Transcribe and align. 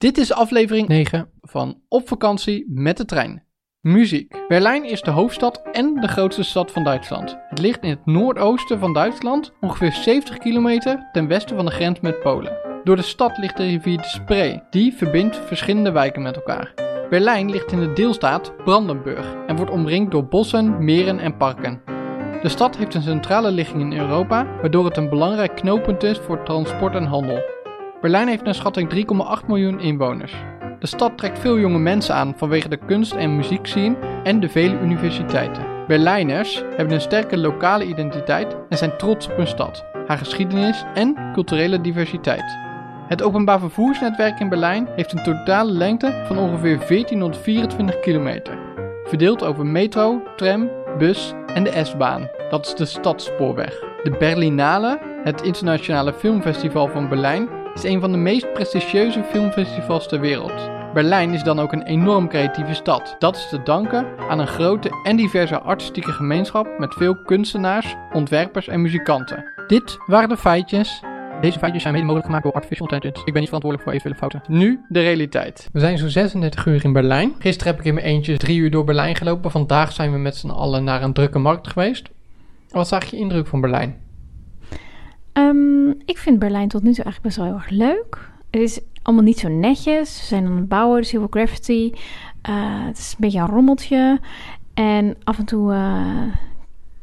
Dit 0.00 0.18
is 0.18 0.32
aflevering 0.32 0.88
9 0.88 1.30
van 1.40 1.80
Op 1.88 2.08
vakantie 2.08 2.64
met 2.68 2.96
de 2.96 3.04
trein. 3.04 3.44
Muziek. 3.80 4.44
Berlijn 4.48 4.84
is 4.84 5.02
de 5.02 5.10
hoofdstad 5.10 5.62
en 5.72 5.94
de 5.94 6.08
grootste 6.08 6.42
stad 6.42 6.70
van 6.70 6.84
Duitsland. 6.84 7.36
Het 7.48 7.58
ligt 7.58 7.82
in 7.82 7.90
het 7.90 8.06
noordoosten 8.06 8.78
van 8.78 8.92
Duitsland, 8.92 9.52
ongeveer 9.60 9.92
70 9.92 10.38
kilometer 10.38 11.08
ten 11.12 11.26
westen 11.26 11.56
van 11.56 11.64
de 11.64 11.70
grens 11.70 12.00
met 12.00 12.20
Polen. 12.20 12.80
Door 12.84 12.96
de 12.96 13.02
stad 13.02 13.38
ligt 13.38 13.56
de 13.56 13.64
rivier 13.64 13.96
de 13.96 14.04
Spree, 14.04 14.62
die 14.70 14.92
verbindt 14.92 15.36
verschillende 15.36 15.92
wijken 15.92 16.22
met 16.22 16.36
elkaar. 16.36 16.74
Berlijn 17.10 17.50
ligt 17.50 17.72
in 17.72 17.80
de 17.80 17.92
deelstaat 17.92 18.52
Brandenburg 18.64 19.36
en 19.46 19.56
wordt 19.56 19.72
omringd 19.72 20.10
door 20.10 20.26
bossen, 20.26 20.84
meren 20.84 21.18
en 21.18 21.36
parken. 21.36 21.82
De 22.42 22.48
stad 22.48 22.76
heeft 22.76 22.94
een 22.94 23.02
centrale 23.02 23.50
ligging 23.50 23.82
in 23.82 24.00
Europa, 24.00 24.46
waardoor 24.60 24.84
het 24.84 24.96
een 24.96 25.08
belangrijk 25.08 25.54
knooppunt 25.54 26.02
is 26.02 26.18
voor 26.18 26.42
transport 26.42 26.94
en 26.94 27.04
handel. 27.04 27.59
Berlijn 28.00 28.28
heeft 28.28 28.44
naar 28.44 28.54
schatting 28.54 29.06
3,8 29.42 29.46
miljoen 29.46 29.80
inwoners. 29.80 30.34
De 30.78 30.86
stad 30.86 31.18
trekt 31.18 31.38
veel 31.38 31.58
jonge 31.58 31.78
mensen 31.78 32.14
aan 32.14 32.34
vanwege 32.36 32.68
de 32.68 32.76
kunst- 32.86 33.14
en 33.14 33.36
muziekscene 33.36 33.96
en 34.22 34.40
de 34.40 34.48
vele 34.48 34.80
universiteiten. 34.80 35.64
Berlijners 35.86 36.62
hebben 36.76 36.94
een 36.94 37.00
sterke 37.00 37.38
lokale 37.38 37.84
identiteit 37.84 38.56
en 38.68 38.78
zijn 38.78 38.96
trots 38.96 39.26
op 39.26 39.36
hun 39.36 39.46
stad, 39.46 39.84
haar 40.06 40.18
geschiedenis 40.18 40.84
en 40.94 41.16
culturele 41.32 41.80
diversiteit. 41.80 42.58
Het 43.08 43.22
openbaar 43.22 43.58
vervoersnetwerk 43.58 44.40
in 44.40 44.48
Berlijn 44.48 44.88
heeft 44.96 45.12
een 45.12 45.22
totale 45.22 45.72
lengte 45.72 46.22
van 46.26 46.38
ongeveer 46.38 46.78
1424 46.78 48.00
kilometer, 48.00 48.58
verdeeld 49.04 49.44
over 49.44 49.66
metro, 49.66 50.22
tram, 50.36 50.70
bus 50.98 51.32
en 51.54 51.64
de 51.64 51.84
S-baan. 51.84 52.28
Dat 52.50 52.66
is 52.66 52.74
de 52.74 52.84
stadsspoorweg. 52.84 53.84
De 54.02 54.16
Berlinale, 54.18 54.98
het 55.24 55.42
internationale 55.42 56.12
filmfestival 56.12 56.88
van 56.88 57.08
Berlijn, 57.08 57.48
is 57.74 57.82
een 57.82 58.00
van 58.00 58.12
de 58.12 58.18
meest 58.18 58.52
prestigieuze 58.52 59.22
filmfestivals 59.22 60.08
ter 60.08 60.20
wereld. 60.20 60.70
Berlijn 60.94 61.34
is 61.34 61.42
dan 61.42 61.58
ook 61.60 61.72
een 61.72 61.82
enorm 61.82 62.28
creatieve 62.28 62.74
stad. 62.74 63.16
Dat 63.18 63.36
is 63.36 63.48
te 63.48 63.62
danken 63.62 64.06
aan 64.28 64.38
een 64.38 64.46
grote 64.46 64.90
en 65.02 65.16
diverse 65.16 65.60
artistieke 65.60 66.12
gemeenschap 66.12 66.78
met 66.78 66.94
veel 66.94 67.22
kunstenaars, 67.22 67.96
ontwerpers 68.12 68.68
en 68.68 68.82
muzikanten. 68.82 69.44
Dit 69.66 69.98
waren 70.06 70.28
de 70.28 70.36
feitjes. 70.36 71.02
Deze 71.40 71.58
feitjes 71.58 71.82
zijn 71.82 71.94
mede 71.94 72.06
mogelijk 72.06 72.26
gemaakt 72.26 72.44
door 72.44 72.54
Artificial 72.54 72.88
Intelligence. 72.88 73.26
Ik 73.26 73.32
ben 73.32 73.40
niet 73.42 73.50
verantwoordelijk 73.50 73.82
voor 73.82 73.98
eventuele 73.98 74.30
fouten. 74.30 74.58
Nu 74.58 74.80
de 74.88 75.00
realiteit. 75.00 75.68
We 75.72 75.80
zijn 75.80 75.98
zo'n 75.98 76.08
36 76.08 76.66
uur 76.66 76.84
in 76.84 76.92
Berlijn. 76.92 77.34
Gisteren 77.38 77.72
heb 77.72 77.80
ik 77.80 77.86
in 77.86 77.94
mijn 77.94 78.06
eentje 78.06 78.36
drie 78.36 78.58
uur 78.58 78.70
door 78.70 78.84
Berlijn 78.84 79.16
gelopen. 79.16 79.50
Vandaag 79.50 79.92
zijn 79.92 80.12
we 80.12 80.18
met 80.18 80.36
z'n 80.36 80.50
allen 80.50 80.84
naar 80.84 81.02
een 81.02 81.12
drukke 81.12 81.38
markt 81.38 81.68
geweest. 81.68 82.08
Wat 82.68 82.88
zag 82.88 83.04
je 83.04 83.16
indruk 83.16 83.46
van 83.46 83.60
Berlijn? 83.60 84.09
Um, 85.32 85.90
ik 86.04 86.18
vind 86.18 86.38
Berlijn 86.38 86.68
tot 86.68 86.82
nu 86.82 86.92
toe 86.92 87.04
eigenlijk 87.04 87.22
best 87.22 87.36
wel 87.36 87.46
heel 87.46 87.54
erg 87.54 87.70
leuk. 87.70 88.30
Het 88.50 88.60
is 88.60 88.80
allemaal 89.02 89.24
niet 89.24 89.38
zo 89.38 89.48
netjes. 89.48 90.16
Ze 90.18 90.24
zijn 90.24 90.46
aan 90.46 90.56
het 90.56 90.68
bouwen, 90.68 91.00
is 91.00 91.10
heel 91.10 91.20
veel 91.20 91.44
graffiti. 91.44 91.94
Uh, 92.48 92.86
het 92.86 92.98
is 92.98 93.10
een 93.10 93.16
beetje 93.18 93.38
een 93.38 93.46
rommeltje. 93.46 94.20
En 94.74 95.16
af 95.24 95.38
en 95.38 95.44
toe 95.44 95.72
uh, 95.72 96.22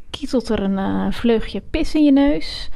kietelt 0.10 0.50
er 0.50 0.64
een 0.64 0.78
uh, 0.78 1.12
vleugje 1.12 1.62
pis 1.62 1.96
in 1.96 2.04
je 2.04 2.12
neus. 2.12 2.70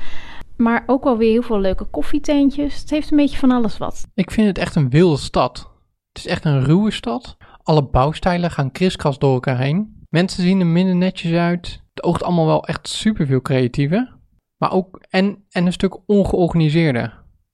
Maar 0.57 0.83
ook 0.85 1.03
wel 1.03 1.17
weer 1.17 1.31
heel 1.31 1.41
veel 1.41 1.59
leuke 1.59 1.85
koffietentjes. 1.85 2.79
Het 2.79 2.89
heeft 2.89 3.11
een 3.11 3.17
beetje 3.17 3.37
van 3.37 3.51
alles 3.51 3.77
wat. 3.77 4.07
Ik 4.13 4.31
vind 4.31 4.47
het 4.47 4.57
echt 4.57 4.75
een 4.75 4.89
wilde 4.89 5.17
stad. 5.17 5.71
Het 6.13 6.25
is 6.25 6.27
echt 6.27 6.45
een 6.45 6.63
ruwe 6.63 6.91
stad. 6.91 7.37
Alle 7.63 7.83
bouwstijlen 7.83 8.51
gaan 8.51 8.71
kriskras 8.71 9.19
door 9.19 9.33
elkaar 9.33 9.57
heen. 9.57 10.05
Mensen 10.09 10.43
zien 10.43 10.59
er 10.59 10.65
minder 10.65 10.95
netjes 10.95 11.33
uit. 11.33 11.81
Het 11.93 12.03
oogt 12.03 12.23
allemaal 12.23 12.45
wel 12.45 12.65
echt 12.65 12.87
superveel 12.87 13.41
creatiever. 13.41 14.19
Maar 14.61 14.71
ook, 14.71 15.01
en, 15.09 15.43
en 15.49 15.65
een 15.65 15.71
stuk 15.73 15.97
ongeorganiseerde. 16.05 16.99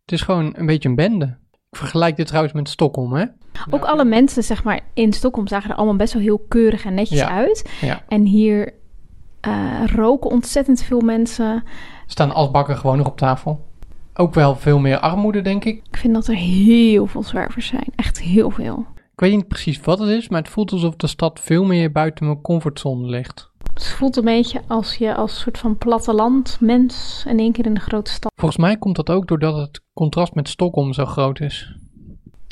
Het 0.01 0.11
is 0.11 0.21
gewoon 0.21 0.53
een 0.57 0.65
beetje 0.65 0.89
een 0.89 0.95
bende. 0.95 1.37
Ik 1.69 1.77
vergelijk 1.77 2.15
dit 2.15 2.27
trouwens 2.27 2.53
met 2.53 2.69
Stockholm, 2.69 3.13
hè? 3.13 3.25
Ook 3.69 3.85
alle 3.85 4.05
mensen, 4.05 4.43
zeg 4.43 4.63
maar, 4.63 4.79
in 4.93 5.13
Stockholm 5.13 5.47
zagen 5.47 5.69
er 5.69 5.75
allemaal 5.75 5.95
best 5.95 6.13
wel 6.13 6.21
heel 6.21 6.45
keurig 6.47 6.85
en 6.85 6.93
netjes 6.93 7.19
Ja. 7.19 7.29
uit. 7.29 7.69
Ja. 7.81 8.03
En 8.07 8.25
hier 8.25 8.73
eh, 9.41 9.83
roken 9.85 10.29
ontzettend 10.29 10.83
veel 10.83 10.99
mensen. 10.99 11.63
Staan 12.05 12.33
asbakken 12.33 12.77
gewoon 12.77 12.97
nog 12.97 13.07
op 13.07 13.17
tafel. 13.17 13.65
Ook 14.13 14.33
wel 14.33 14.55
veel 14.55 14.79
meer 14.79 14.99
armoede, 14.99 15.41
denk 15.41 15.65
ik. 15.65 15.85
Ik 15.89 15.97
vind 15.97 16.13
dat 16.13 16.27
er 16.27 16.35
heel 16.35 17.05
veel 17.07 17.23
zwervers 17.23 17.67
zijn. 17.67 17.87
Echt 17.95 18.19
heel 18.21 18.49
veel. 18.49 18.85
Ik 18.95 19.19
weet 19.19 19.35
niet 19.35 19.47
precies 19.47 19.79
wat 19.79 19.99
het 19.99 20.09
is, 20.09 20.29
maar 20.29 20.41
het 20.41 20.49
voelt 20.49 20.71
alsof 20.71 20.95
de 20.95 21.07
stad 21.07 21.39
veel 21.39 21.63
meer 21.65 21.91
buiten 21.91 22.25
mijn 22.25 22.41
comfortzone 22.41 23.07
ligt. 23.07 23.51
Het 23.77 23.87
voelt 23.87 24.15
een 24.17 24.23
beetje 24.23 24.61
als 24.67 24.95
je 24.95 25.15
als 25.15 25.39
soort 25.39 25.57
van 25.57 25.77
platteland 25.77 26.57
mens 26.59 27.23
in 27.27 27.39
één 27.39 27.51
keer 27.51 27.65
in 27.65 27.73
de 27.73 27.79
grote 27.79 28.11
stad. 28.11 28.31
Volgens 28.35 28.61
mij 28.61 28.77
komt 28.77 28.95
dat 28.95 29.09
ook 29.09 29.27
doordat 29.27 29.55
het 29.57 29.81
contrast 29.93 30.33
met 30.35 30.49
Stockholm 30.49 30.93
zo 30.93 31.05
groot 31.05 31.39
is. 31.39 31.75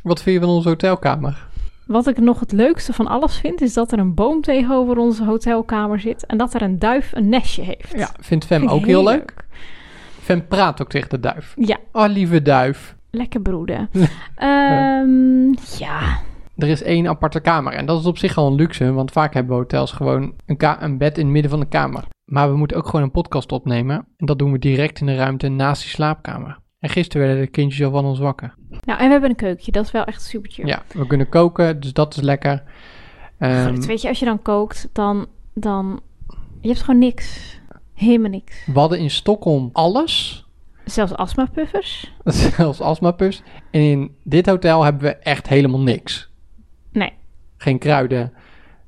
Wat 0.03 0.21
vind 0.21 0.35
je 0.35 0.41
van 0.45 0.55
onze 0.55 0.67
hotelkamer? 0.69 1.47
Wat 1.87 2.07
ik 2.07 2.17
nog 2.19 2.39
het 2.39 2.51
leukste 2.51 2.93
van 2.93 3.07
alles 3.07 3.37
vind, 3.39 3.61
is 3.61 3.73
dat 3.73 3.91
er 3.91 3.99
een 3.99 4.13
boom 4.13 4.41
tegenover 4.41 4.97
onze 4.97 5.23
hotelkamer 5.25 5.99
zit. 5.99 6.25
En 6.25 6.37
dat 6.37 6.53
er 6.53 6.61
een 6.61 6.79
duif 6.79 7.11
een 7.13 7.29
nestje 7.29 7.61
heeft. 7.63 7.93
Ja, 7.97 8.09
vindt 8.19 8.45
Fem 8.45 8.59
Vind 8.59 8.71
ook 8.71 8.85
heel 8.85 9.03
leuk. 9.03 9.33
Fem 10.21 10.47
praat 10.47 10.81
ook 10.81 10.89
tegen 10.89 11.09
de 11.09 11.19
duif. 11.19 11.53
Ja, 11.57 11.77
Oh, 11.91 12.07
lieve 12.07 12.41
duif. 12.41 12.95
lekker 13.11 13.41
broeden. 13.41 13.89
Ehm, 14.35 15.47
ja, 15.77 16.19
Er 16.57 16.67
is 16.67 16.83
één 16.83 17.07
aparte 17.07 17.39
kamer 17.39 17.73
en 17.73 17.85
dat 17.85 17.99
is 17.99 18.05
op 18.05 18.17
zich 18.17 18.37
al 18.37 18.47
een 18.47 18.55
luxe, 18.55 18.91
want 18.91 19.11
vaak 19.11 19.33
hebben 19.33 19.55
hotels 19.55 19.91
gewoon 19.91 20.33
een, 20.45 20.83
een 20.83 20.97
bed 20.97 21.17
in 21.17 21.23
het 21.23 21.33
midden 21.33 21.51
van 21.51 21.59
de 21.59 21.67
kamer. 21.67 22.03
Maar 22.25 22.51
we 22.51 22.57
moeten 22.57 22.77
ook 22.77 22.85
gewoon 22.85 23.01
een 23.01 23.11
podcast 23.11 23.51
opnemen 23.51 24.07
en 24.17 24.25
dat 24.25 24.39
doen 24.39 24.51
we 24.51 24.59
direct 24.59 24.99
in 24.99 25.05
de 25.05 25.15
ruimte 25.15 25.47
naast 25.47 25.81
die 25.81 25.91
slaapkamer. 25.91 26.59
En 26.79 26.89
gisteren 26.89 27.27
werden 27.27 27.45
de 27.45 27.51
kindjes 27.51 27.85
al 27.85 27.91
van 27.91 28.05
ons 28.05 28.19
wakker. 28.19 28.53
nou 28.69 28.99
en 28.99 29.05
we 29.05 29.11
hebben 29.11 29.29
een 29.29 29.35
keukje. 29.35 29.71
Dat 29.71 29.85
is 29.85 29.91
wel 29.91 30.03
echt 30.03 30.21
super 30.21 30.51
chill. 30.51 30.67
Ja, 30.67 30.83
we 30.93 31.07
kunnen 31.07 31.29
koken, 31.29 31.79
dus 31.79 31.93
dat 31.93 32.15
is 32.15 32.21
lekker. 32.21 32.63
Ehm, 33.37 33.73
Goed, 33.73 33.85
weet 33.85 34.01
je, 34.01 34.07
als 34.07 34.19
je 34.19 34.25
dan 34.25 34.41
kookt, 34.41 34.89
dan, 34.93 35.27
dan... 35.53 36.01
Je 36.61 36.67
hebt 36.67 36.81
gewoon 36.81 36.99
niks. 36.99 37.59
Helemaal 37.93 38.29
niks. 38.29 38.65
we 38.65 38.79
hadden 38.79 38.99
in 38.99 39.09
Stockholm 39.09 39.69
alles, 39.73 40.45
Zelfs 40.85 41.13
astmapuffers. 41.13 42.13
zelfs 42.57 42.81
astmapus. 42.81 43.43
En 43.71 43.81
in 43.81 44.15
dit 44.23 44.45
hotel 44.45 44.83
hebben 44.83 45.01
we 45.01 45.15
echt 45.15 45.47
helemaal 45.47 45.81
niks. 45.81 46.29
Nee, 46.95 47.13
Geen 47.57 47.79
kruiden, 47.79 48.33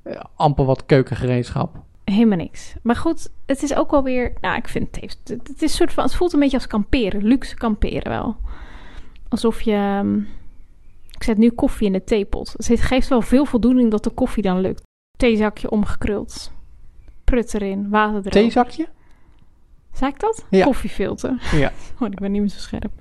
eh, 0.03 0.21
amper 0.35 0.65
wat 0.65 0.85
keukengereedschap. 0.85 1.83
helemaal 2.03 2.37
niks. 2.37 2.75
Maar 2.83 2.95
goed, 2.95 3.29
het 3.45 3.63
is 3.63 3.75
ook 3.75 3.91
wel 3.91 4.03
weer... 4.03 4.33
Nou, 4.41 4.57
ik 4.57 4.67
vind 4.67 4.87
het 4.87 4.95
heeft... 5.01 5.19
Het, 5.27 5.61
is 5.61 5.75
soort 5.75 5.93
van... 5.93 6.03
Het 6.03 6.15
voelt 6.15 6.33
een 6.33 6.39
beetje 6.39 6.57
als 6.57 6.67
kamperen. 6.67 7.23
Luxe 7.23 7.55
kamperen 7.55 8.11
wel. 8.11 8.37
Alsof 9.29 9.61
je... 9.61 9.71
ehm, 9.71 10.17
Ik 11.11 11.23
zet 11.23 11.37
nu 11.37 11.49
koffie 11.49 11.87
in 11.87 11.93
de 11.93 12.03
theepot. 12.03 12.53
Dus 12.57 12.67
het 12.67 12.81
geeft 12.81 13.07
wel 13.07 13.21
veel 13.21 13.45
voldoening 13.45 13.91
dat 13.91 14.03
de 14.03 14.09
koffie 14.09 14.43
dan 14.43 14.59
lukt. 14.61 14.81
Theezakje 15.17 15.69
omgekruld. 15.69 16.51
Prut 17.23 17.53
erin, 17.53 17.89
water 17.89 18.17
erin. 18.17 18.31
Theezakje? 18.31 18.87
Zei 19.93 20.11
ik 20.11 20.19
dat? 20.19 20.45
Ja. 20.49 20.63
Koffiefilter. 20.65 21.41
Ja. 21.51 21.71
Oh, 21.99 22.07
ik 22.07 22.19
ben 22.19 22.31
niet 22.31 22.41
meer 22.41 22.49
zo 22.49 22.59
scherp. 22.59 22.91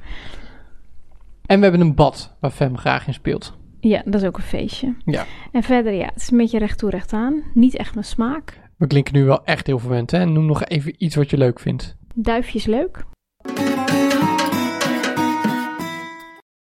En 1.47 1.56
we 1.56 1.62
hebben 1.62 1.81
een 1.81 1.95
bad 1.95 2.34
waar 2.41 2.50
Fem 2.50 2.77
graag 2.78 3.06
in 3.06 3.15
speelt. 3.15 3.56
Ja, 3.88 4.02
dat 4.04 4.22
is 4.22 4.26
ook 4.26 4.36
een 4.36 4.42
feestje. 4.42 4.94
Ja. 5.04 5.24
En 5.52 5.62
verder, 5.62 5.92
ja, 5.92 6.04
het 6.04 6.22
is 6.22 6.30
een 6.30 6.36
beetje 6.36 6.58
recht 6.58 6.78
toe, 6.78 6.91
recht 6.91 7.12
aan. 7.12 7.42
Niet 7.54 7.76
echt 7.76 7.94
mijn 7.94 8.06
smaak. 8.06 8.60
We 8.76 8.86
klinken 8.86 9.14
nu 9.14 9.24
wel 9.24 9.44
echt 9.44 9.66
heel 9.66 9.78
verwend, 9.78 10.10
hè? 10.10 10.24
Noem 10.24 10.47
nog 10.47 10.64
even 10.64 10.94
iets 10.98 11.14
wat 11.14 11.30
je 11.30 11.36
leuk 11.36 11.60
vindt. 11.60 11.97
Duifjes 12.14 12.66
leuk. 12.66 13.04